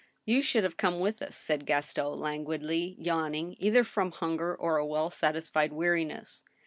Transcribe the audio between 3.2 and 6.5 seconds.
ing, either from hunger or a well satisfied weariness.